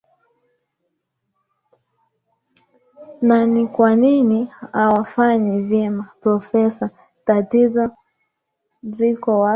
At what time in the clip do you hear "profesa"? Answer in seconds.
6.21-6.89